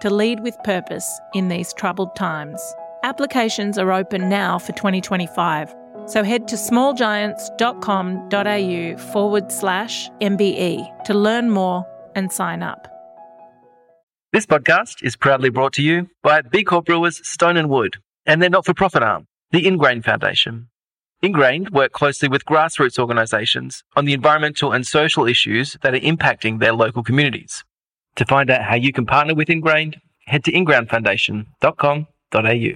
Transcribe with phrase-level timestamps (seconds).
[0.00, 2.60] to lead with purpose in these troubled times.
[3.02, 5.74] Applications are open now for 2025,
[6.06, 12.88] so head to smallgiants.com.au forward slash MBE to learn more and sign up.
[14.32, 17.96] This podcast is proudly brought to you by B Corp Brewers Stone and Wood
[18.26, 20.68] and their not for profit arm, the Ingrained Foundation.
[21.22, 26.60] Ingrained work closely with grassroots organisations on the environmental and social issues that are impacting
[26.60, 27.64] their local communities.
[28.18, 32.72] To find out how you can partner with Ingrained, head to ingrainedfoundation.com.au.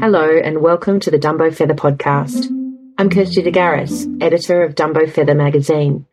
[0.00, 2.46] Hello, and welcome to the Dumbo Feather podcast.
[2.98, 6.06] I'm Kirsty DeGaris, editor of Dumbo Feather magazine.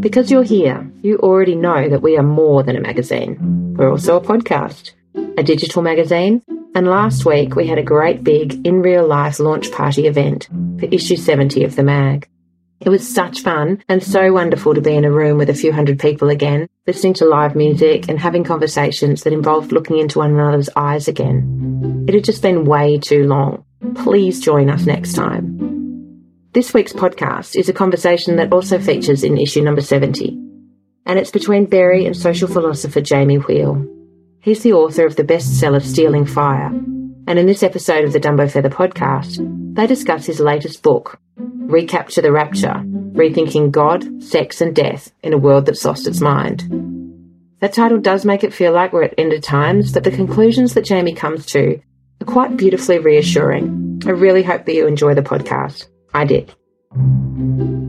[0.00, 3.74] Because you're here, you already know that we are more than a magazine.
[3.76, 4.92] We're also a podcast,
[5.36, 6.42] a digital magazine,
[6.74, 10.86] and last week we had a great big in real life launch party event for
[10.86, 12.28] issue 70 of the mag.
[12.80, 15.72] It was such fun and so wonderful to be in a room with a few
[15.72, 20.32] hundred people again, listening to live music and having conversations that involved looking into one
[20.32, 22.04] another's eyes again.
[22.08, 23.64] It had just been way too long.
[23.94, 25.70] Please join us next time.
[26.52, 30.36] This week's podcast is a conversation that also features in issue number 70,
[31.06, 34.01] and it's between Berry and social philosopher Jamie Wheal.
[34.42, 38.50] He's the author of the bestseller Stealing Fire, and in this episode of the Dumbo
[38.50, 39.38] Feather podcast,
[39.76, 42.82] they discuss his latest book, Recapture the Rapture
[43.12, 46.64] Rethinking God, Sex, and Death in a World That's Lost Its Mind.
[47.60, 50.74] That title does make it feel like we're at end of times, but the conclusions
[50.74, 51.80] that Jamie comes to
[52.20, 54.02] are quite beautifully reassuring.
[54.04, 55.86] I really hope that you enjoy the podcast.
[56.12, 57.81] I did.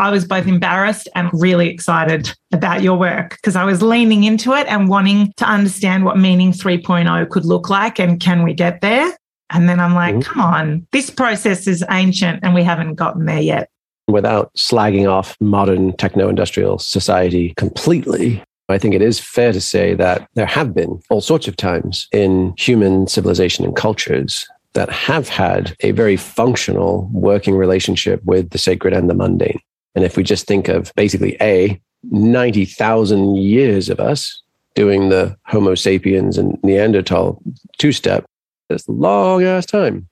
[0.00, 4.54] I was both embarrassed and really excited about your work because I was leaning into
[4.54, 8.80] it and wanting to understand what meaning 3.0 could look like and can we get
[8.80, 9.14] there?
[9.50, 10.22] And then I'm like, mm-hmm.
[10.22, 13.68] come on, this process is ancient and we haven't gotten there yet.
[14.08, 19.92] Without slagging off modern techno industrial society completely, I think it is fair to say
[19.96, 25.28] that there have been all sorts of times in human civilization and cultures that have
[25.28, 29.60] had a very functional working relationship with the sacred and the mundane.
[29.94, 31.80] And if we just think of basically A,
[32.10, 34.42] 90,000 years of us
[34.74, 37.42] doing the Homo sapiens and Neanderthal
[37.78, 38.24] two step,
[38.68, 40.08] this long ass time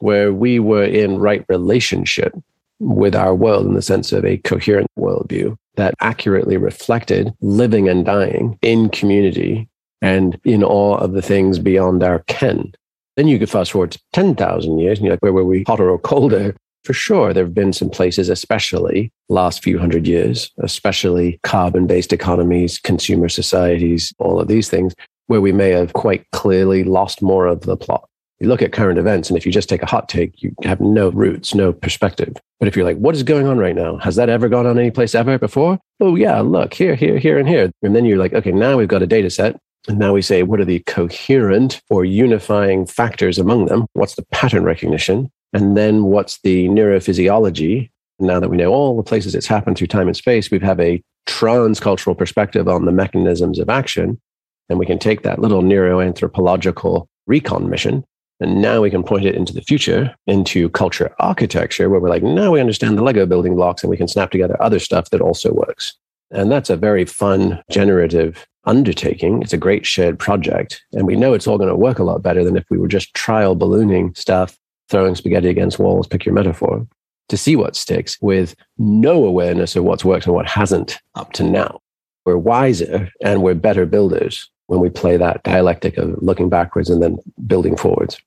[0.00, 2.34] where we were in right relationship
[2.80, 8.04] with our world in the sense of a coherent worldview that accurately reflected living and
[8.04, 9.68] dying in community
[10.02, 12.72] and in awe of the things beyond our ken.
[13.16, 15.90] Then you could fast forward to 10,000 years and you're like, where were we hotter
[15.90, 16.56] or colder?
[16.84, 22.12] For sure, there have been some places, especially last few hundred years, especially carbon based
[22.12, 24.94] economies, consumer societies, all of these things,
[25.26, 28.08] where we may have quite clearly lost more of the plot.
[28.40, 30.80] You look at current events, and if you just take a hot take, you have
[30.80, 32.34] no roots, no perspective.
[32.58, 33.98] But if you're like, what is going on right now?
[33.98, 35.78] Has that ever gone on any place ever before?
[36.00, 37.70] Oh, yeah, look here, here, here, and here.
[37.82, 39.58] And then you're like, okay, now we've got a data set.
[39.88, 43.86] And now we say, what are the coherent or unifying factors among them?
[43.92, 45.30] What's the pattern recognition?
[45.52, 47.90] And then what's the neurophysiology?
[48.18, 50.80] Now that we know all the places it's happened through time and space, we have
[50.80, 54.20] a transcultural perspective on the mechanisms of action.
[54.68, 58.04] And we can take that little neuroanthropological recon mission.
[58.40, 62.22] And now we can point it into the future, into culture architecture, where we're like,
[62.22, 65.20] now we understand the Lego building blocks and we can snap together other stuff that
[65.20, 65.94] also works.
[66.30, 69.42] And that's a very fun, generative undertaking.
[69.42, 70.82] It's a great shared project.
[70.92, 72.88] And we know it's all going to work a lot better than if we were
[72.88, 74.56] just trial ballooning stuff
[74.90, 76.86] throwing spaghetti against walls, pick your metaphor,
[77.28, 81.44] to see what sticks with no awareness of what's worked and what hasn't up to
[81.44, 81.80] now.
[82.26, 87.02] We're wiser and we're better builders when we play that dialectic of looking backwards and
[87.02, 88.20] then building forwards.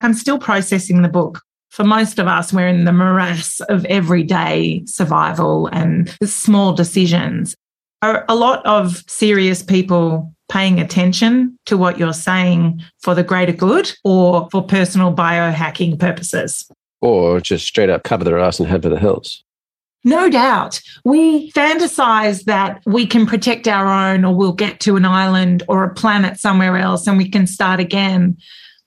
[0.00, 1.40] I'm still processing the book.
[1.70, 7.54] For most of us, we're in the morass of everyday survival and small decisions.
[8.02, 13.92] A lot of serious people paying attention to what you're saying for the greater good
[14.04, 16.70] or for personal biohacking purposes.
[17.00, 19.44] Or just straight up cover their ass and head for the hills.
[20.04, 20.80] No doubt.
[21.04, 25.84] We fantasize that we can protect our own or we'll get to an island or
[25.84, 28.38] a planet somewhere else and we can start again.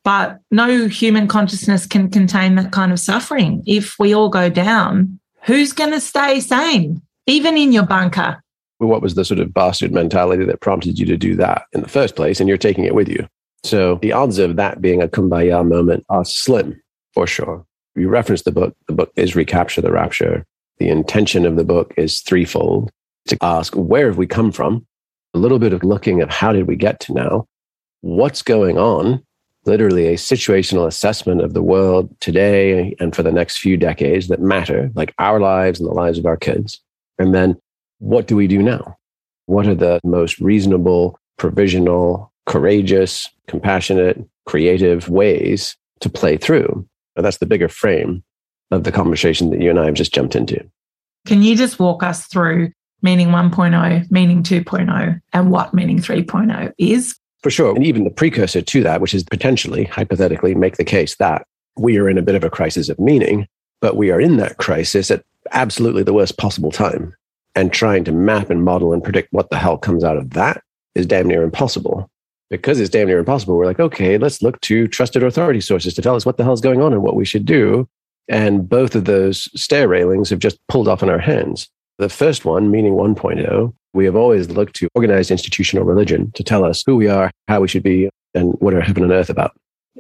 [0.04, 3.62] But no human consciousness can contain that kind of suffering.
[3.68, 8.41] If we all go down, who's going to stay sane, even in your bunker?
[8.82, 11.88] What was the sort of bastard mentality that prompted you to do that in the
[11.88, 12.40] first place?
[12.40, 13.28] And you're taking it with you.
[13.64, 16.82] So the odds of that being a kumbaya moment are slim,
[17.14, 17.64] for sure.
[17.96, 18.76] You reference the book.
[18.88, 20.48] The book is Recapture the Rapture.
[20.80, 22.90] The intention of the book is threefold
[23.28, 24.88] to ask, where have we come from?
[25.36, 27.48] A little bit of looking at how did we get to now?
[28.02, 29.24] What's going on?
[29.66, 34.42] Literally a situational assessment of the world today and for the next few decades that
[34.42, 36.82] matter, like our lives and the lives of our kids.
[37.20, 37.62] And then
[38.02, 38.98] what do we do now?
[39.46, 46.88] What are the most reasonable, provisional, courageous, compassionate, creative ways to play through?
[47.16, 48.24] And that's the bigger frame
[48.72, 50.66] of the conversation that you and I have just jumped into.
[51.28, 52.72] Can you just walk us through
[53.04, 57.16] meaning 1.0, meaning 2.0, and what meaning 3.0 is?
[57.44, 57.76] For sure.
[57.76, 61.46] And even the precursor to that, which is potentially, hypothetically, make the case that
[61.78, 63.48] we are in a bit of a crisis of meaning,
[63.80, 67.16] but we are in that crisis at absolutely the worst possible time.
[67.56, 70.64] And trying to map and model and predict what the hell comes out of that
[70.96, 72.10] is damn near impossible.
[72.50, 76.02] Because it's damn near impossible, we're like, okay, let's look to trusted authority sources to
[76.02, 77.88] tell us what the hell's going on and what we should do.
[78.28, 81.70] And both of those stair railings have just pulled off in our hands.
[81.98, 86.64] The first one, meaning 1.0, we have always looked to organized institutional religion to tell
[86.64, 89.54] us who we are, how we should be, and what are heaven and earth about.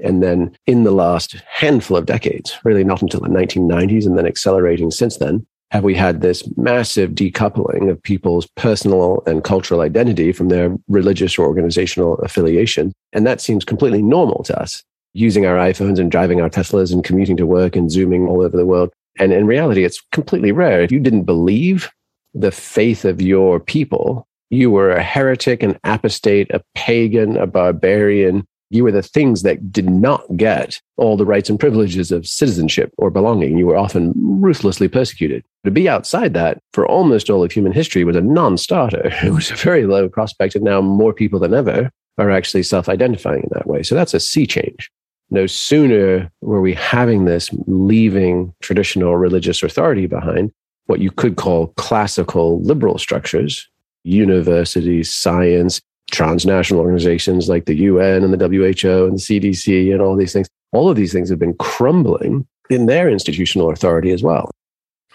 [0.03, 4.25] And then in the last handful of decades, really not until the 1990s and then
[4.25, 10.33] accelerating since then, have we had this massive decoupling of people's personal and cultural identity
[10.33, 12.91] from their religious or organizational affiliation.
[13.13, 14.83] And that seems completely normal to us,
[15.13, 18.55] using our iPhones and driving our Teslas and commuting to work and Zooming all over
[18.55, 18.91] the world.
[19.17, 20.81] And in reality, it's completely rare.
[20.81, 21.89] If you didn't believe
[22.33, 28.45] the faith of your people, you were a heretic, an apostate, a pagan, a barbarian.
[28.71, 32.91] You were the things that did not get all the rights and privileges of citizenship
[32.97, 33.57] or belonging.
[33.57, 35.43] You were often ruthlessly persecuted.
[35.65, 39.11] To be outside that for almost all of human history was a non starter.
[39.23, 40.55] It was a very low prospect.
[40.55, 43.83] And now more people than ever are actually self identifying in that way.
[43.83, 44.89] So that's a sea change
[45.31, 50.51] no sooner were we having this leaving traditional religious authority behind
[50.85, 53.67] what you could call classical liberal structures,
[54.03, 60.15] universities, science, transnational organizations like the UN and the WHO and the CDC and all
[60.15, 60.47] these things.
[60.71, 64.51] All of these things have been crumbling in their institutional authority as well.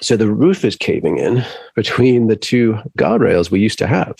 [0.00, 1.44] So the roof is caving in
[1.74, 4.16] between the two guardrails we used to have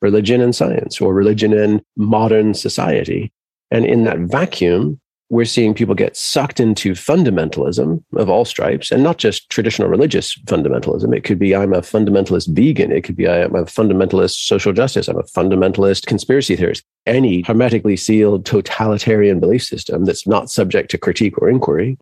[0.00, 3.32] religion and science, or religion and modern society.
[3.70, 9.02] And in that vacuum, we're seeing people get sucked into fundamentalism of all stripes and
[9.02, 11.14] not just traditional religious fundamentalism.
[11.14, 12.90] It could be I'm a fundamentalist vegan.
[12.90, 15.06] It could be I'm a fundamentalist social justice.
[15.06, 16.82] I'm a fundamentalist conspiracy theorist.
[17.04, 21.98] Any hermetically sealed totalitarian belief system that's not subject to critique or inquiry.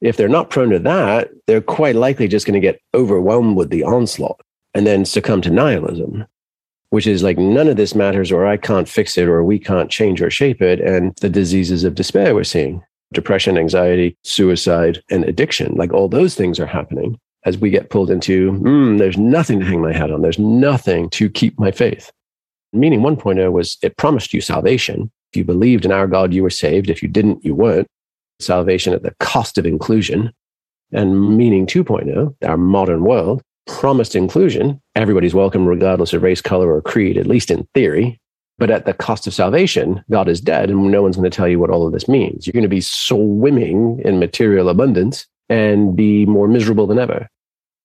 [0.00, 3.70] If they're not prone to that, they're quite likely just going to get overwhelmed with
[3.70, 4.40] the onslaught
[4.74, 6.26] and then succumb to nihilism
[6.92, 9.90] which is like none of this matters or I can't fix it or we can't
[9.90, 10.78] change or shape it.
[10.80, 12.82] And the diseases of despair we're seeing
[13.14, 18.10] depression, anxiety, suicide, and addiction like all those things are happening as we get pulled
[18.10, 20.22] into, mm, there's nothing to hang my hat on.
[20.22, 22.12] There's nothing to keep my faith.
[22.74, 25.10] Meaning 1.0 was it promised you salvation.
[25.32, 26.90] If you believed in our God, you were saved.
[26.90, 27.88] If you didn't, you weren't.
[28.38, 30.30] Salvation at the cost of inclusion.
[30.92, 34.81] And meaning 2.0, our modern world, promised inclusion.
[34.94, 38.20] Everybody's welcome, regardless of race, color, or creed, at least in theory.
[38.58, 41.48] But at the cost of salvation, God is dead, and no one's going to tell
[41.48, 42.46] you what all of this means.
[42.46, 47.28] You're going to be swimming in material abundance and be more miserable than ever.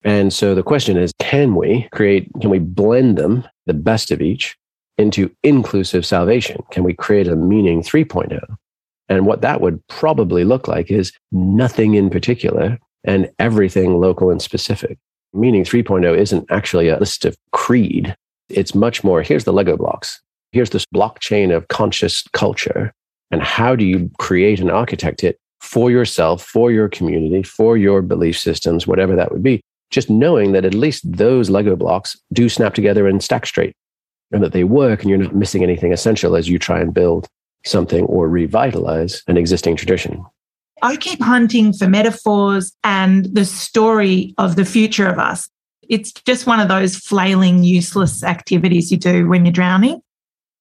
[0.04, 4.22] And so the question is can we create, can we blend them, the best of
[4.22, 4.58] each,
[4.98, 6.62] into inclusive salvation?
[6.72, 8.40] Can we create a meaning 3.0?
[9.10, 14.42] And what that would probably look like is nothing in particular and everything local and
[14.42, 14.98] specific.
[15.38, 18.16] Meaning 3.0 isn't actually a list of creed.
[18.50, 20.20] It's much more here's the Lego blocks.
[20.52, 22.92] Here's this blockchain of conscious culture.
[23.30, 28.02] And how do you create and architect it for yourself, for your community, for your
[28.02, 29.62] belief systems, whatever that would be?
[29.92, 33.76] Just knowing that at least those Lego blocks do snap together and stack straight
[34.32, 37.28] and that they work and you're not missing anything essential as you try and build
[37.66, 40.26] something or revitalize an existing tradition.
[40.82, 45.50] I keep hunting for metaphors and the story of the future of us.
[45.90, 50.02] It's just one of those flailing, useless activities you do when you're drowning.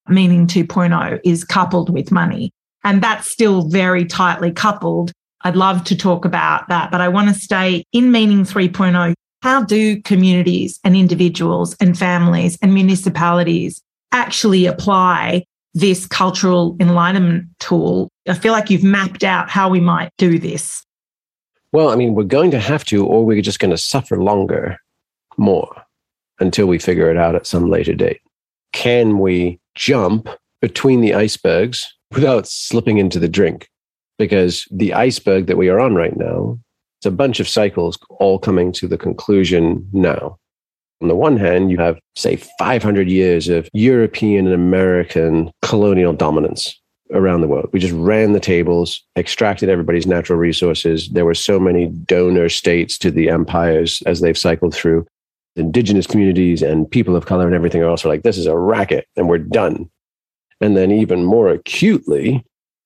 [0.09, 2.53] Meaning 2.0 is coupled with money.
[2.85, 5.13] And that's still very tightly coupled.
[5.43, 9.15] I'd love to talk about that, but I want to stay in meaning 3.0.
[9.43, 13.83] How do communities and individuals and families and municipalities
[14.13, 15.45] actually apply
[15.75, 20.85] this cultural enlightenment tool I feel like you've mapped out how we might do this.
[21.73, 24.79] Well, I mean, we're going to have to, or we're just going to suffer longer,
[25.37, 25.85] more,
[26.41, 28.21] until we figure it out at some later date.
[28.73, 30.29] Can we jump
[30.61, 33.69] between the icebergs without slipping into the drink?
[34.19, 36.59] Because the iceberg that we are on right now,
[36.99, 40.39] it's a bunch of cycles all coming to the conclusion now.
[41.03, 46.81] On the one hand, you have, say, 500 years of European and American colonial dominance
[47.13, 47.69] around the world.
[47.73, 51.09] We just ran the tables, extracted everybody's natural resources.
[51.09, 55.07] There were so many donor states to the empires as they've cycled through.
[55.57, 59.07] Indigenous communities and people of color and everything else are like, this is a racket
[59.17, 59.89] and we're done.
[60.61, 62.45] And then, even more acutely,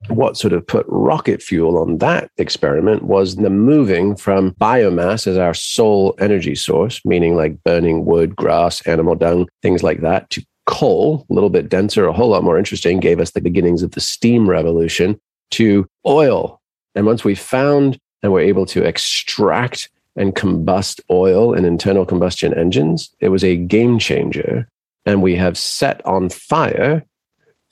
[0.09, 5.37] what sort of put rocket fuel on that experiment was the moving from biomass as
[5.37, 10.45] our sole energy source, meaning like burning wood, grass, animal dung, things like that, to
[10.71, 13.91] coal, a little bit denser, a whole lot more interesting, gave us the beginnings of
[13.91, 16.61] the steam revolution to oil.
[16.95, 22.55] And once we found and were able to extract and combust oil in internal combustion
[22.55, 24.69] engines, it was a game changer.
[25.05, 27.05] And we have set on fire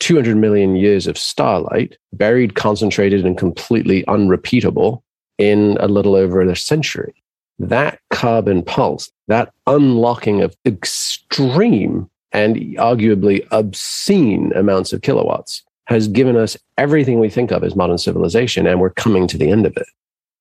[0.00, 5.02] 200 million years of starlight, buried, concentrated, and completely unrepeatable
[5.38, 7.14] in a little over a century.
[7.58, 16.36] That carbon pulse, that unlocking of extreme and arguably obscene amounts of kilowatts has given
[16.36, 19.76] us everything we think of as modern civilization, and we're coming to the end of
[19.76, 19.86] it.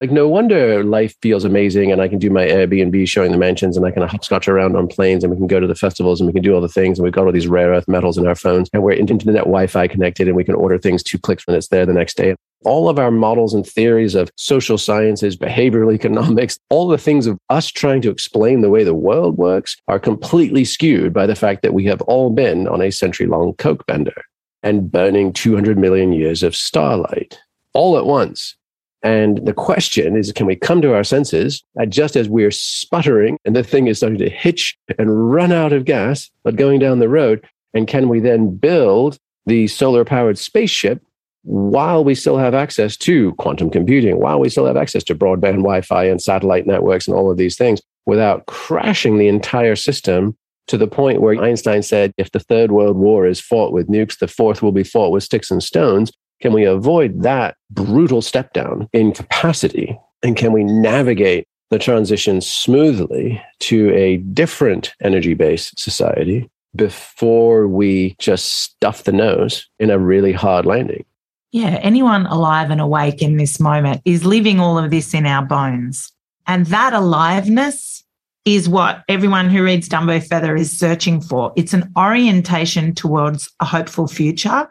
[0.02, 3.78] Like, no wonder life feels amazing, and I can do my Airbnb showing the mansions,
[3.78, 6.28] and I can hopscotch around on planes, and we can go to the festivals, and
[6.28, 8.28] we can do all the things, and we've got all these rare earth metals in
[8.28, 11.48] our phones, and we're internet Wi Fi connected, and we can order things two clicks
[11.48, 15.38] when it's there the next day all of our models and theories of social sciences,
[15.38, 19.78] behavioral economics, all the things of us trying to explain the way the world works
[19.88, 23.54] are completely skewed by the fact that we have all been on a century long
[23.54, 24.24] Coke bender
[24.64, 27.40] and burning 200 million years of starlight
[27.74, 28.56] all at once.
[29.04, 33.56] And the question is can we come to our senses just as we're sputtering and
[33.56, 37.10] the thing is starting to hitch and run out of gas, but going down the
[37.10, 37.48] road?
[37.74, 41.02] And can we then build the solar powered spaceship
[41.48, 45.64] while we still have access to quantum computing, while we still have access to broadband
[45.64, 50.36] Wi Fi and satellite networks and all of these things without crashing the entire system
[50.68, 54.20] to the point where Einstein said, if the third world war is fought with nukes,
[54.20, 56.12] the fourth will be fought with sticks and stones.
[56.42, 59.98] Can we avoid that brutal step down in capacity?
[60.24, 68.18] And can we navigate the transition smoothly to a different energy based society before we
[68.20, 71.06] just stuff the nose in a really hard landing?
[71.52, 75.46] Yeah, anyone alive and awake in this moment is living all of this in our
[75.46, 76.12] bones.
[76.46, 78.04] And that aliveness
[78.46, 81.52] is what everyone who reads Dumbo Feather is searching for.
[81.56, 84.70] It's an orientation towards a hopeful future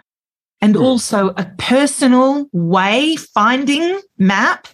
[0.62, 0.80] and mm.
[0.80, 4.68] also a personal way finding map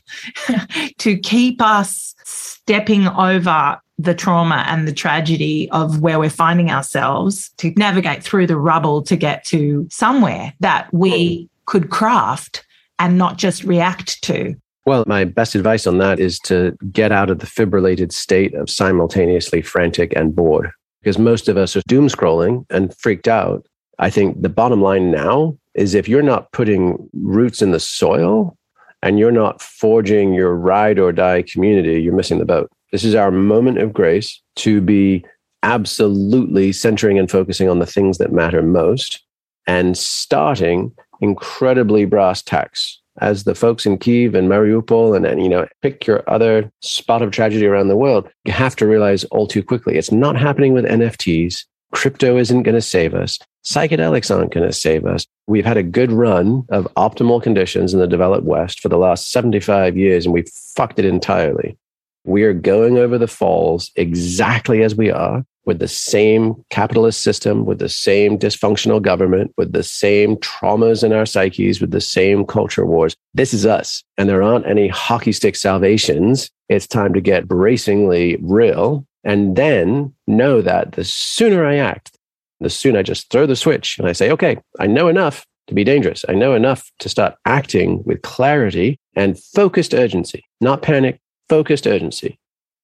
[0.99, 7.51] to keep us stepping over the trauma and the tragedy of where we're finding ourselves
[7.59, 12.67] to navigate through the rubble to get to somewhere that we hmm could craft
[12.99, 14.55] and not just react to.
[14.85, 18.69] Well, my best advice on that is to get out of the fibrillated state of
[18.69, 20.71] simultaneously frantic and bored.
[21.01, 23.67] Because most of us are doom scrolling and freaked out.
[23.99, 28.55] I think the bottom line now is if you're not putting roots in the soil
[29.03, 32.71] and you're not forging your ride or die community, you're missing the boat.
[32.93, 35.25] This is our moment of grace to be
[35.63, 39.25] absolutely centering and focusing on the things that matter most
[39.67, 42.99] and starting incredibly brass tacks.
[43.21, 47.21] As the folks in Kiev and Mariupol and, and you know pick your other spot
[47.21, 50.73] of tragedy around the world you have to realize all too quickly it's not happening
[50.73, 53.39] with NFTs crypto isn't going to save us.
[53.65, 55.27] Psychedelics aren't going to save us.
[55.47, 59.31] We've had a good run of optimal conditions in the developed west for the last
[59.31, 61.77] 75 years and we've fucked it entirely
[62.25, 67.65] we are going over the falls exactly as we are with the same capitalist system,
[67.65, 72.45] with the same dysfunctional government, with the same traumas in our psyches, with the same
[72.45, 73.17] culture wars.
[73.35, 74.03] This is us.
[74.19, 76.51] And there aren't any hockey stick salvations.
[76.69, 82.19] It's time to get bracingly real and then know that the sooner I act,
[82.61, 85.75] the sooner I just throw the switch and I say, okay, I know enough to
[85.75, 86.25] be dangerous.
[86.29, 91.21] I know enough to start acting with clarity and focused urgency, not panic,
[91.53, 92.39] focused urgency.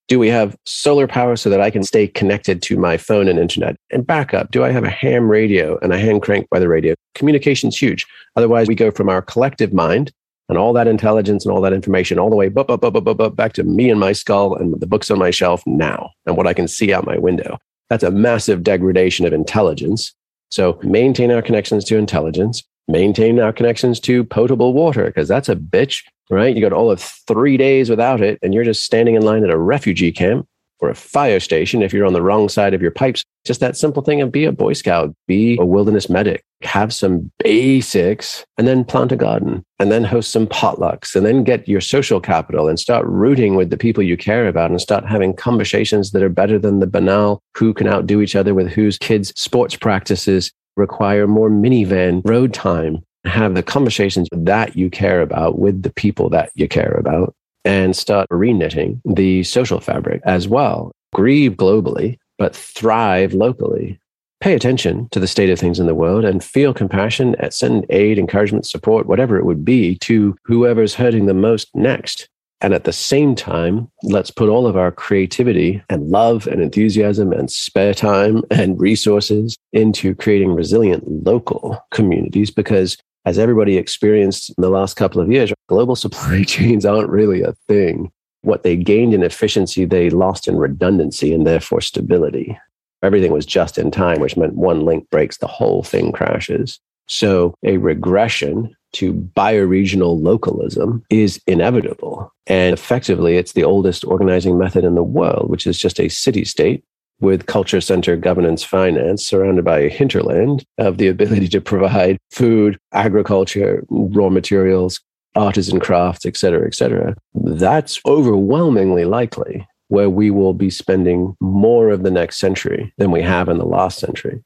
[0.09, 3.39] Do we have solar power so that I can stay connected to my phone and
[3.39, 3.75] internet?
[3.89, 6.93] And backup, do I have a ham radio and a hand crank by the radio?
[7.15, 8.05] Communication's huge.
[8.35, 10.11] Otherwise, we go from our collective mind
[10.49, 13.99] and all that intelligence and all that information all the way back to me and
[13.99, 17.07] my skull and the books on my shelf now and what I can see out
[17.07, 17.57] my window.
[17.89, 20.13] That's a massive degradation of intelligence.
[20.49, 25.55] So maintain our connections to intelligence maintain our connections to potable water because that's a
[25.55, 26.55] bitch, right?
[26.55, 29.51] You got all of three days without it, and you're just standing in line at
[29.51, 30.47] a refugee camp
[30.81, 33.23] or a fire station if you're on the wrong side of your pipes.
[33.45, 37.31] Just that simple thing of be a Boy Scout, be a wilderness medic, have some
[37.43, 41.81] basics, and then plant a garden, and then host some potlucks, and then get your
[41.81, 46.11] social capital and start rooting with the people you care about and start having conversations
[46.11, 49.75] that are better than the banal who can outdo each other with whose kids' sports
[49.75, 53.03] practices require more minivan road time.
[53.25, 57.95] Have the conversations that you care about with the people that you care about and
[57.95, 60.91] start reknitting the social fabric as well.
[61.13, 63.99] Grieve globally, but thrive locally.
[64.39, 68.17] Pay attention to the state of things in the world and feel compassion, send aid,
[68.17, 72.29] encouragement, support, whatever it would be to whoever's hurting the most next.
[72.61, 77.31] And at the same time, let's put all of our creativity and love and enthusiasm
[77.31, 84.61] and spare time and resources into creating resilient local communities because as everybody experienced in
[84.61, 88.11] the last couple of years, global supply chains aren't really a thing.
[88.41, 92.57] What they gained in efficiency, they lost in redundancy and therefore stability.
[93.03, 96.79] Everything was just in time, which meant one link breaks, the whole thing crashes.
[97.07, 102.31] So a regression to bioregional localism is inevitable.
[102.47, 106.45] And effectively, it's the oldest organizing method in the world, which is just a city
[106.45, 106.83] state
[107.21, 112.77] with culture center governance finance surrounded by a hinterland of the ability to provide food,
[112.93, 115.01] agriculture, raw materials,
[115.35, 117.15] artisan crafts, et cetera, et cetera.
[117.33, 123.21] That's overwhelmingly likely where we will be spending more of the next century than we
[123.21, 124.41] have in the last century.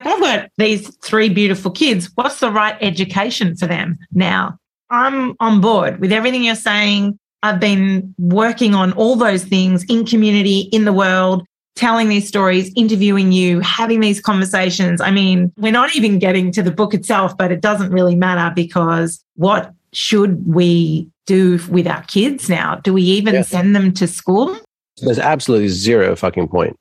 [0.00, 2.10] I've got these three beautiful kids.
[2.14, 4.58] What's the right education for them now?
[4.90, 7.18] I'm on board with everything you're saying.
[7.42, 11.44] I've been working on all those things in community, in the world,
[11.76, 15.00] telling these stories, interviewing you, having these conversations.
[15.00, 18.52] I mean, we're not even getting to the book itself, but it doesn't really matter
[18.54, 22.76] because what should we do with our kids now?
[22.76, 23.42] Do we even yeah.
[23.42, 24.58] send them to school?
[25.00, 26.76] There's absolutely zero fucking point.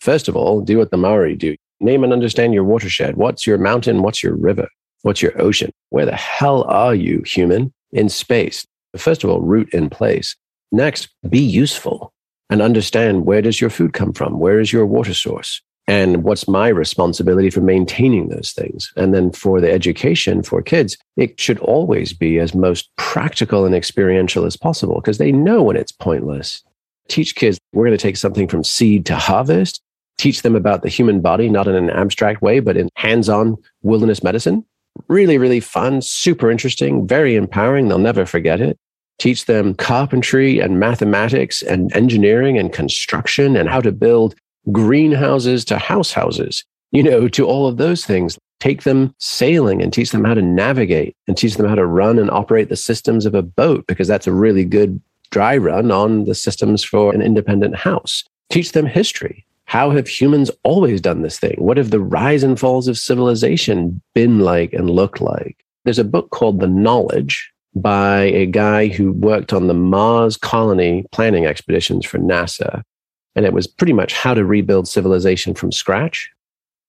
[0.00, 1.56] First of all, do what the Maori do.
[1.82, 3.16] Name and understand your watershed.
[3.16, 4.02] What's your mountain?
[4.02, 4.68] What's your river?
[5.02, 5.72] What's your ocean?
[5.90, 8.64] Where the hell are you, human, in space?
[8.96, 10.36] First of all, root in place.
[10.70, 12.12] Next, be useful
[12.50, 14.38] and understand where does your food come from?
[14.38, 15.60] Where is your water source?
[15.88, 18.92] And what's my responsibility for maintaining those things?
[18.96, 23.74] And then for the education for kids, it should always be as most practical and
[23.74, 26.62] experiential as possible because they know when it's pointless.
[27.08, 29.82] Teach kids, we're going to take something from seed to harvest,
[30.18, 33.56] teach them about the human body, not in an abstract way, but in hands on
[33.82, 34.64] wilderness medicine.
[35.08, 37.88] Really, really fun, super interesting, very empowering.
[37.88, 38.78] They'll never forget it
[39.22, 44.34] teach them carpentry and mathematics and engineering and construction and how to build
[44.72, 48.36] greenhouses to house houses, you know, to all of those things.
[48.58, 52.18] Take them sailing and teach them how to navigate and teach them how to run
[52.18, 56.24] and operate the systems of a boat, because that's a really good dry run on
[56.24, 58.24] the systems for an independent house.
[58.50, 59.46] Teach them history.
[59.72, 61.56] How have humans always done this thing?
[61.56, 65.64] What have the rise and falls of civilization been like and looked like?
[65.86, 71.06] There's a book called The Knowledge by a guy who worked on the Mars colony
[71.10, 72.82] planning expeditions for NASA.
[73.34, 76.30] And it was pretty much how to rebuild civilization from scratch.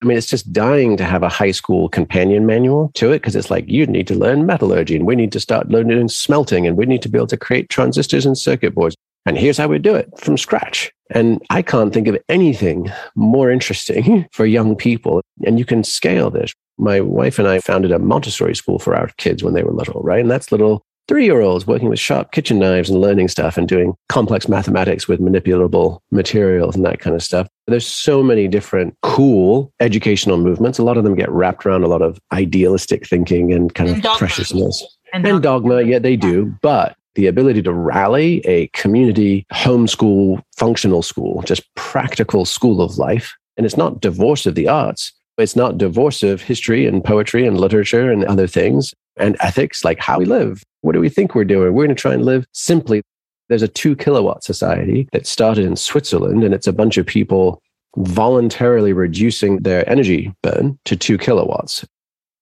[0.01, 3.37] I mean, it's just dying to have a high school companion manual to it because
[3.37, 6.75] it's like you need to learn metallurgy and we need to start learning smelting and
[6.75, 8.97] we need to be able to create transistors and circuit boards.
[9.25, 10.91] And here's how we do it from scratch.
[11.13, 15.21] And I can't think of anything more interesting for young people.
[15.45, 19.10] And you can scale this my wife and I founded a Montessori school for our
[19.17, 20.21] kids when they were little, right?
[20.21, 23.67] And that's little three year olds working with sharp kitchen knives and learning stuff and
[23.67, 27.47] doing complex mathematics with manipulable materials and that kind of stuff.
[27.67, 30.80] There's so many different cool educational movements.
[30.80, 33.97] A lot of them get wrapped around a lot of idealistic thinking and kind and
[33.97, 34.17] of dogma.
[34.17, 35.82] preciousness and, and dogma.
[35.82, 36.56] Yeah, they do.
[36.62, 43.36] But the ability to rally a community homeschool, functional school, just practical school of life.
[43.56, 47.60] And it's not divorce of the arts it's not divorce of history and poetry and
[47.60, 50.63] literature and other things and ethics, like how we live.
[50.82, 51.73] What do we think we're doing?
[51.73, 53.02] We're going to try and live simply.
[53.49, 57.62] There's a two kilowatt society that started in Switzerland, and it's a bunch of people
[57.97, 61.86] voluntarily reducing their energy burn to two kilowatts.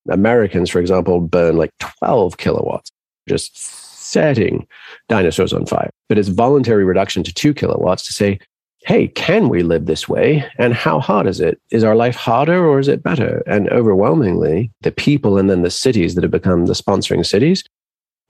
[0.10, 2.92] Americans, for example, burn like 12 kilowatts,
[3.28, 3.58] just
[4.12, 4.67] setting
[5.10, 5.89] dinosaurs on fire.
[6.10, 8.39] But it's voluntary reduction to two kilowatts to say,
[8.86, 10.43] hey, can we live this way?
[10.58, 11.62] And how hard is it?
[11.69, 13.43] Is our life harder or is it better?
[13.45, 17.63] And overwhelmingly, the people and then the cities that have become the sponsoring cities,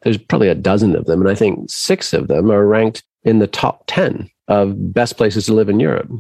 [0.02, 1.22] there's probably a dozen of them.
[1.22, 5.46] And I think six of them are ranked in the top 10 of best places
[5.46, 6.12] to live in Europe.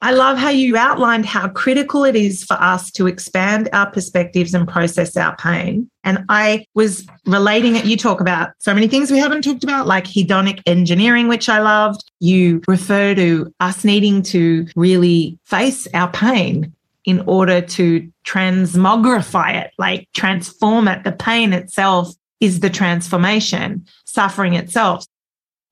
[0.00, 4.54] I love how you outlined how critical it is for us to expand our perspectives
[4.54, 5.90] and process our pain.
[6.04, 7.84] And I was relating it.
[7.84, 11.58] You talk about so many things we haven't talked about, like hedonic engineering, which I
[11.58, 12.04] loved.
[12.20, 16.72] You refer to us needing to really face our pain
[17.04, 21.02] in order to transmogrify it, like transform it.
[21.02, 25.04] The pain itself is the transformation, suffering itself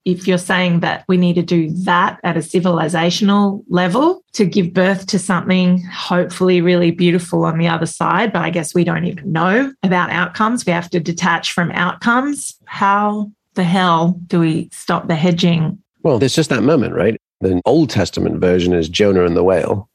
[0.07, 4.71] if you're saying that we need to do that at a civilizational level to give
[4.71, 9.03] birth to something hopefully really beautiful on the other side, but I guess we don't
[9.03, 10.65] even know about outcomes.
[10.65, 12.55] We have to detach from outcomes.
[12.63, 15.77] How the hell do we stop the hedging?
[16.03, 17.19] Well, there's just that moment, right?
[17.41, 19.89] The Old Testament version is Jonah and the whale.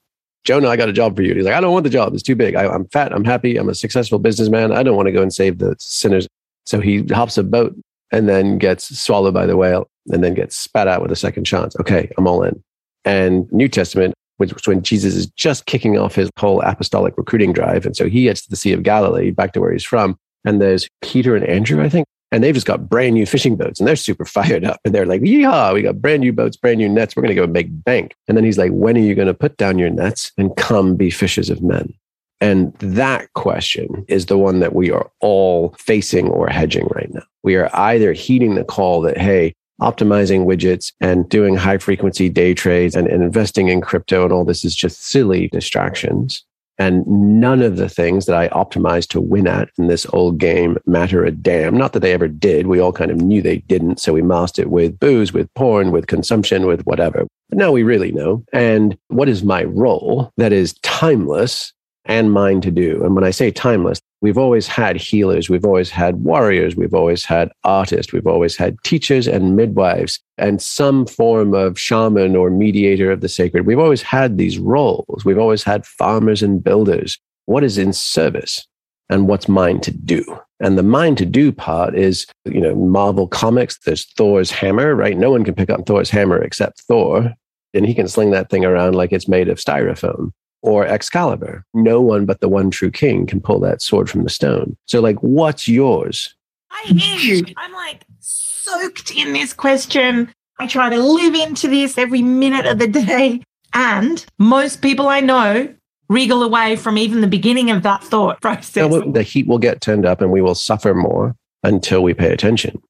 [0.44, 1.34] Jonah, I got a job for you.
[1.34, 2.12] He's like, I don't want the job.
[2.12, 2.54] It's too big.
[2.54, 3.14] I, I'm fat.
[3.14, 3.56] I'm happy.
[3.56, 4.72] I'm a successful businessman.
[4.72, 6.28] I don't want to go and save the sinners.
[6.66, 7.74] So he hops a boat
[8.10, 11.44] and then gets swallowed by the whale and then gets spat out with a second
[11.44, 11.76] chance.
[11.76, 12.62] Okay, I'm all in.
[13.04, 17.86] And New Testament, which when Jesus is just kicking off his whole apostolic recruiting drive.
[17.86, 20.16] And so he gets to the Sea of Galilee, back to where he's from.
[20.44, 22.06] And there's Peter and Andrew, I think.
[22.32, 24.80] And they've just got brand new fishing boats and they're super fired up.
[24.84, 27.14] And they're like, yeah, we got brand new boats, brand new nets.
[27.14, 28.14] We're going to go make bank.
[28.26, 30.96] And then he's like, when are you going to put down your nets and come
[30.96, 31.92] be fishers of men?
[32.40, 37.22] And that question is the one that we are all facing or hedging right now.
[37.44, 42.54] We are either heeding the call that, hey, optimizing widgets and doing high frequency day
[42.54, 46.44] trades and, and investing in crypto and all this is just silly distractions.
[46.78, 50.78] And none of the things that I optimized to win at in this old game
[50.86, 51.76] matter a damn.
[51.76, 52.66] Not that they ever did.
[52.66, 54.00] We all kind of knew they didn't.
[54.00, 57.26] So we masked it with booze, with porn, with consumption, with whatever.
[57.50, 58.42] But now we really know.
[58.52, 61.72] And what is my role that is timeless
[62.04, 63.04] and mine to do.
[63.04, 67.24] And when I say timeless, we've always had healers, we've always had warriors, we've always
[67.24, 73.10] had artists, we've always had teachers and midwives and some form of shaman or mediator
[73.10, 73.66] of the sacred.
[73.66, 75.24] We've always had these roles.
[75.24, 77.18] We've always had farmers and builders.
[77.46, 78.66] What is in service
[79.10, 80.24] and what's mine to do?
[80.60, 85.18] And the mine to do part is, you know, Marvel comics, there's Thor's hammer, right?
[85.18, 87.34] No one can pick up Thor's hammer except Thor.
[87.74, 90.30] And he can sling that thing around like it's made of styrofoam
[90.62, 91.64] or Excalibur.
[91.74, 94.76] No one but the one true king can pull that sword from the stone.
[94.86, 96.34] So, like, what's yours?
[96.70, 97.54] I hear you.
[97.56, 100.32] I'm like soaked in this question.
[100.58, 103.42] I try to live into this every minute of the day.
[103.74, 105.74] And most people I know
[106.08, 108.92] wriggle away from even the beginning of that thought process.
[109.12, 112.80] the heat will get turned up and we will suffer more until we pay attention.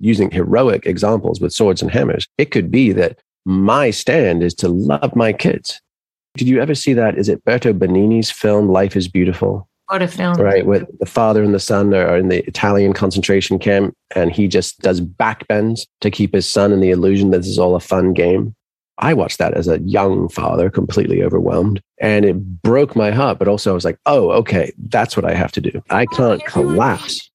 [0.00, 4.68] Using heroic examples with swords and hammers, it could be that my stand is to
[4.68, 5.80] love my kids
[6.38, 7.18] did you ever see that?
[7.18, 9.68] Is it Berto Benigni's film Life is Beautiful?
[9.88, 10.34] What a film.
[10.34, 14.46] Right, with the father and the son are in the Italian concentration camp, and he
[14.46, 17.80] just does backbends to keep his son in the illusion that this is all a
[17.80, 18.54] fun game.
[18.98, 23.38] I watched that as a young father, completely overwhelmed, and it broke my heart.
[23.38, 25.82] But also, I was like, oh, okay, that's what I have to do.
[25.90, 27.30] I can't collapse.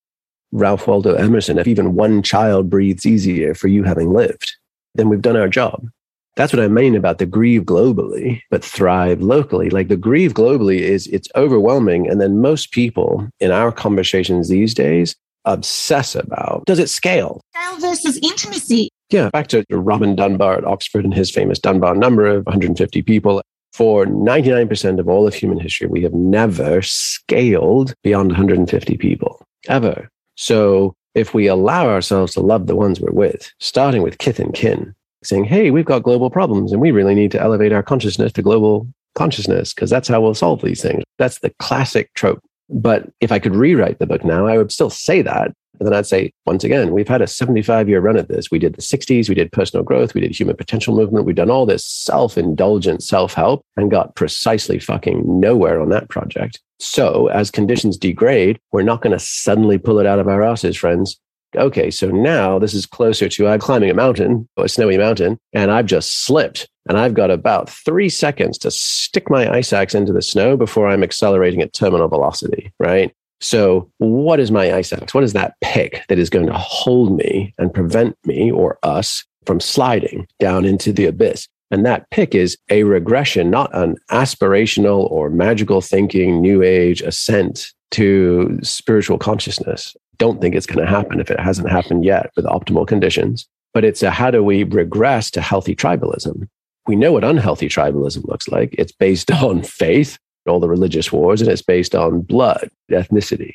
[0.51, 4.55] Ralph Waldo Emerson, if even one child breathes easier for you having lived,
[4.93, 5.89] then we've done our job.
[6.35, 9.69] That's what I mean about the grieve globally, but thrive locally.
[9.69, 12.09] Like the grieve globally is it's overwhelming.
[12.09, 15.15] And then most people in our conversations these days
[15.45, 17.41] obsess about does it scale?
[17.55, 18.89] Scale versus intimacy.
[19.09, 19.29] Yeah.
[19.29, 23.41] Back to Robin Dunbar at Oxford and his famous Dunbar number of 150 people.
[23.73, 30.09] For 99% of all of human history, we have never scaled beyond 150 people, ever.
[30.35, 34.53] So if we allow ourselves to love the ones we're with, starting with kith and
[34.53, 34.93] kin,
[35.25, 38.41] saying, hey, we've got global problems and we really need to elevate our consciousness to
[38.41, 41.03] global consciousness because that's how we'll solve these things.
[41.17, 42.39] That's the classic trope.
[42.69, 45.51] But if I could rewrite the book now, I would still say that.
[45.77, 48.51] But then I'd say, once again, we've had a 75 year run at this.
[48.51, 51.49] We did the 60s, we did personal growth, we did human potential movement, we've done
[51.49, 56.61] all this self indulgent self help and got precisely fucking nowhere on that project.
[56.79, 60.77] So as conditions degrade, we're not going to suddenly pull it out of our asses,
[60.77, 61.19] friends
[61.55, 65.71] okay, so now this is closer to I'm climbing a mountain, a snowy mountain, and
[65.71, 66.67] I've just slipped.
[66.87, 70.87] And I've got about three seconds to stick my ice axe into the snow before
[70.87, 73.13] I'm accelerating at terminal velocity, right?
[73.39, 75.13] So, what is my ice axe?
[75.13, 79.25] What is that pick that is going to hold me and prevent me or us
[79.45, 81.47] from sliding down into the abyss?
[81.71, 87.73] And that pick is a regression, not an aspirational or magical thinking, new age ascent
[87.91, 92.45] to spiritual consciousness don't think it's going to happen if it hasn't happened yet with
[92.45, 93.47] optimal conditions.
[93.73, 96.47] But it's a how do we regress to healthy tribalism?
[96.87, 98.75] We know what unhealthy tribalism looks like.
[98.77, 103.53] It's based on faith, all the religious wars, and it's based on blood, ethnicity.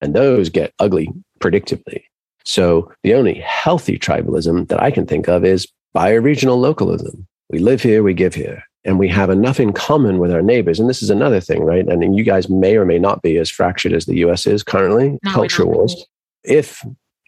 [0.00, 2.02] And those get ugly predictably.
[2.44, 7.26] So the only healthy tribalism that I can think of is bioregional localism.
[7.50, 8.64] We live here, we give here.
[8.84, 10.80] And we have enough in common with our neighbors.
[10.80, 11.84] And this is another thing, right?
[11.90, 14.62] I mean, you guys may or may not be as fractured as the US is
[14.62, 16.06] currently, No, culture wars.
[16.44, 16.84] If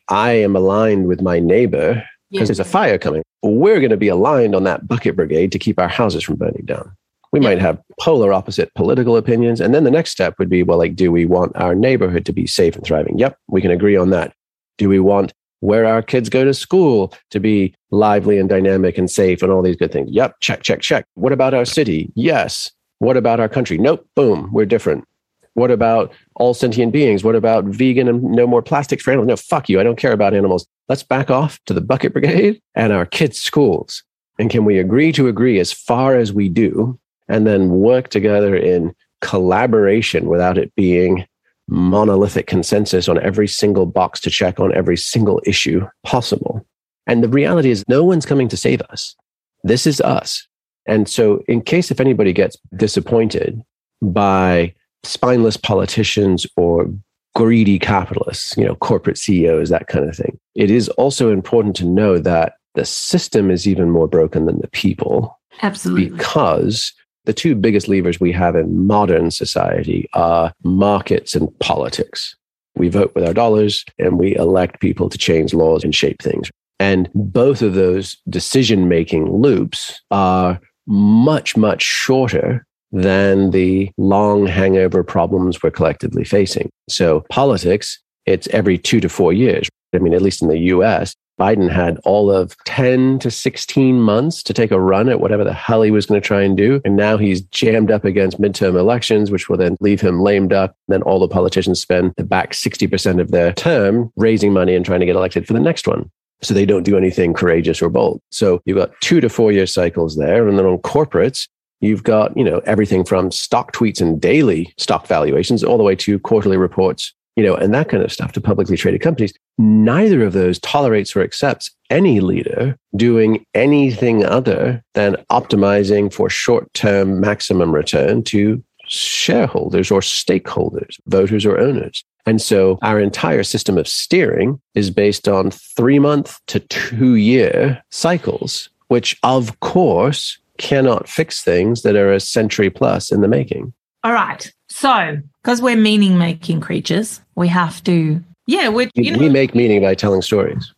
[0.08, 4.08] I am aligned with my neighbor because there's a fire coming, we're going to be
[4.08, 6.90] aligned on that bucket brigade to keep our houses from burning down.
[7.32, 7.48] We Yeah.
[7.50, 9.60] might have polar opposite political opinions.
[9.60, 12.32] And then the next step would be well, like, do we want our neighborhood to
[12.32, 13.18] be safe and thriving?
[13.18, 14.32] Yep, we can agree on that.
[14.78, 15.32] Do we want
[15.62, 19.62] where our kids go to school to be lively and dynamic and safe and all
[19.62, 20.10] these good things?
[20.10, 21.06] Yep, check, check, check.
[21.14, 22.10] What about our city?
[22.14, 22.70] Yes.
[22.98, 23.78] What about our country?
[23.78, 25.06] Nope, boom, we're different.
[25.54, 27.22] What about all sentient beings?
[27.22, 29.28] What about vegan and no more plastics for animals?
[29.28, 29.78] No, fuck you.
[29.78, 30.66] I don't care about animals.
[30.88, 34.02] Let's back off to the bucket brigade and our kids' schools.
[34.38, 36.98] And can we agree to agree as far as we do
[37.28, 41.26] and then work together in collaboration without it being
[41.68, 46.66] monolithic consensus on every single box to check on every single issue possible?
[47.06, 49.16] And the reality is, no one's coming to save us.
[49.64, 50.46] This is us.
[50.86, 53.62] And so, in case if anybody gets disappointed
[54.00, 56.92] by spineless politicians or
[57.34, 60.38] greedy capitalists, you know, corporate CEOs, that kind of thing.
[60.54, 64.68] It is also important to know that the system is even more broken than the
[64.68, 66.10] people Absolutely.
[66.10, 66.92] because
[67.24, 72.34] the two biggest levers we have in modern society are markets and politics.
[72.74, 76.50] We vote with our dollars and we elect people to change laws and shape things.
[76.80, 85.04] And both of those decision making loops are much, much shorter than the long hangover
[85.04, 86.70] problems we're collectively facing.
[86.88, 89.68] So, politics, it's every two to four years.
[89.94, 94.42] I mean, at least in the US, Biden had all of 10 to 16 months
[94.42, 96.80] to take a run at whatever the hell he was going to try and do.
[96.84, 100.76] And now he's jammed up against midterm elections, which will then leave him lamed up.
[100.88, 105.00] Then all the politicians spend the back 60% of their term raising money and trying
[105.00, 106.10] to get elected for the next one.
[106.42, 108.20] So they don't do anything courageous or bold.
[108.30, 110.48] So you've got two to four year cycles there.
[110.48, 111.48] And then on corporates,
[111.80, 115.94] you've got, you know, everything from stock tweets and daily stock valuations all the way
[115.96, 119.32] to quarterly reports, you know, and that kind of stuff to publicly traded companies.
[119.58, 126.72] Neither of those tolerates or accepts any leader doing anything other than optimizing for short
[126.74, 132.04] term maximum return to shareholders or stakeholders, voters or owners.
[132.26, 137.82] And so our entire system of steering is based on three month to two year
[137.90, 143.72] cycles, which of course cannot fix things that are a century plus in the making.
[144.04, 144.52] All right.
[144.72, 149.28] So, because we're meaning making creatures, we have to, yeah, we, We, you know, we
[149.28, 150.72] make meaning by telling stories.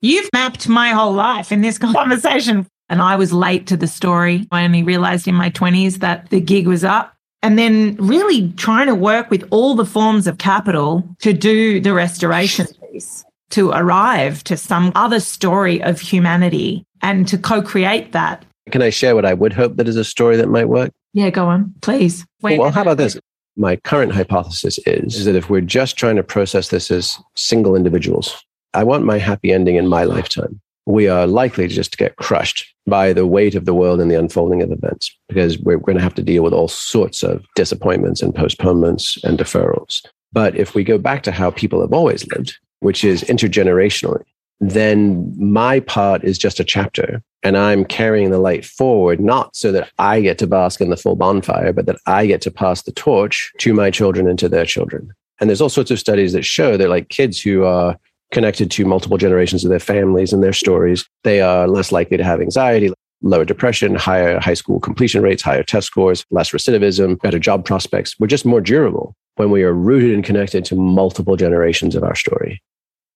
[0.00, 2.66] You've mapped my whole life in this conversation.
[2.88, 4.46] And I was late to the story.
[4.50, 7.14] I only realized in my 20s that the gig was up.
[7.42, 11.92] And then really trying to work with all the forms of capital to do the
[11.92, 18.44] restoration piece, to arrive to some other story of humanity and to co create that.
[18.70, 20.92] Can I share what I would hope that is a story that might work?
[21.14, 22.26] Yeah, go on, please.
[22.42, 22.58] Wait.
[22.58, 23.18] well, how about this?
[23.60, 27.76] My current hypothesis is, is that if we're just trying to process this as single
[27.76, 28.42] individuals,
[28.72, 30.58] I want my happy ending in my lifetime.
[30.86, 34.18] We are likely to just get crushed by the weight of the world and the
[34.18, 38.22] unfolding of events because we're going to have to deal with all sorts of disappointments
[38.22, 40.06] and postponements and deferrals.
[40.32, 44.22] But if we go back to how people have always lived, which is intergenerationally,
[44.60, 49.72] then my part is just a chapter and I'm carrying the light forward, not so
[49.72, 52.82] that I get to bask in the full bonfire, but that I get to pass
[52.82, 55.12] the torch to my children and to their children.
[55.40, 57.96] And there's all sorts of studies that show that like kids who are
[58.32, 62.24] connected to multiple generations of their families and their stories, they are less likely to
[62.24, 62.92] have anxiety,
[63.22, 68.18] lower depression, higher high school completion rates, higher test scores, less recidivism, better job prospects.
[68.20, 72.14] We're just more durable when we are rooted and connected to multiple generations of our
[72.14, 72.62] story.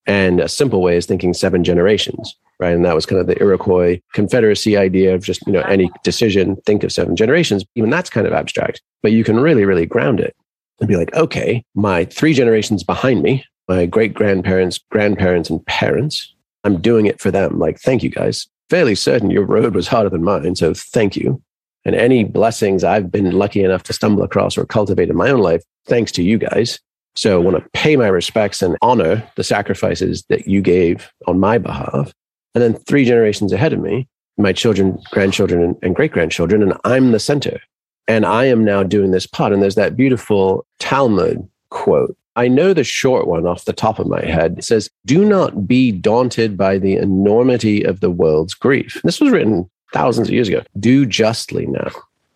[0.07, 2.73] And a simple way is thinking seven generations, right?
[2.73, 6.57] And that was kind of the Iroquois Confederacy idea of just, you know, any decision,
[6.65, 7.65] think of seven generations.
[7.75, 10.35] Even that's kind of abstract, but you can really, really ground it
[10.79, 16.33] and be like, okay, my three generations behind me, my great grandparents, grandparents, and parents,
[16.63, 17.59] I'm doing it for them.
[17.59, 18.47] Like, thank you guys.
[18.69, 20.55] Fairly certain your road was harder than mine.
[20.55, 21.41] So thank you.
[21.85, 25.39] And any blessings I've been lucky enough to stumble across or cultivate in my own
[25.39, 26.79] life, thanks to you guys.
[27.15, 31.39] So I want to pay my respects and honor the sacrifices that you gave on
[31.39, 32.13] my behalf.
[32.53, 37.11] And then three generations ahead of me, my children, grandchildren, and, great grandchildren, and I'm
[37.11, 37.59] the center.
[38.07, 39.53] And I am now doing this part.
[39.53, 42.15] And there's that beautiful Talmud quote.
[42.35, 44.55] I know the short one off the top of my head.
[44.57, 49.01] It says, Do not be daunted by the enormity of the world's grief.
[49.03, 50.61] This was written thousands of years ago.
[50.79, 51.89] Do justly now,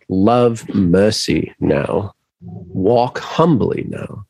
[0.08, 4.24] love mercy now, walk humbly now.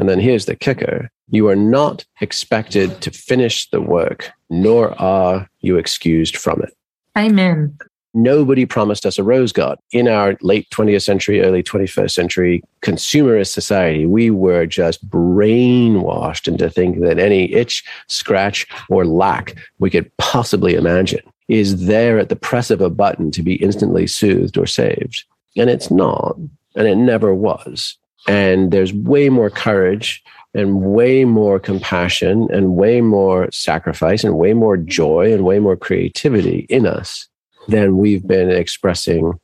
[0.00, 5.48] And then here's the kicker you are not expected to finish the work, nor are
[5.60, 6.74] you excused from it.
[7.16, 7.78] Amen.
[8.12, 9.80] Nobody promised us a rose garden.
[9.92, 16.68] In our late 20th century, early 21st century consumerist society, we were just brainwashed into
[16.68, 22.36] thinking that any itch, scratch, or lack we could possibly imagine is there at the
[22.36, 25.24] press of a button to be instantly soothed or saved.
[25.56, 26.36] And it's not,
[26.74, 27.96] and it never was.
[28.26, 30.22] And there's way more courage
[30.54, 35.76] and way more compassion and way more sacrifice and way more joy and way more
[35.76, 37.28] creativity in us
[37.68, 39.34] than we've been expressing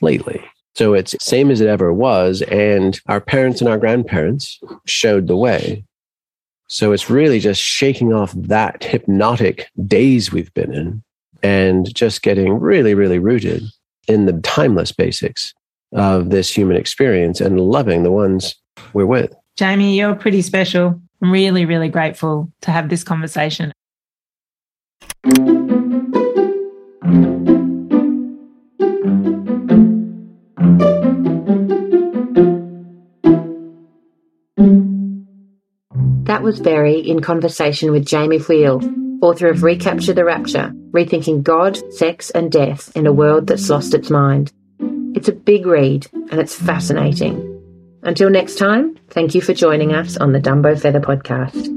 [0.00, 0.44] lately.
[0.74, 2.42] So it's same as it ever was.
[2.42, 5.84] And our parents and our grandparents showed the way.
[6.68, 11.02] So it's really just shaking off that hypnotic daze we've been in
[11.42, 13.62] and just getting really, really rooted
[14.08, 15.54] in the timeless basics
[15.96, 18.54] of this human experience and loving the ones
[18.92, 19.34] we're with.
[19.56, 21.00] Jamie, you're pretty special.
[21.22, 23.72] I'm really, really grateful to have this conversation.
[36.24, 38.82] That was Berry in conversation with Jamie Wheal,
[39.22, 43.94] author of Recapture the Rapture Rethinking God, Sex, and Death in a World That's Lost
[43.94, 44.52] Its Mind.
[45.16, 47.42] It's a big read and it's fascinating.
[48.02, 51.72] Until next time, thank you for joining us on the Dumbo Feather Podcast.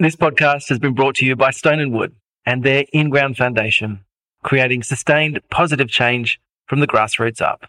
[0.00, 4.04] This podcast has been brought to you by Stone and Wood and their Ingrained Foundation,
[4.42, 7.66] creating sustained positive change from the grassroots up.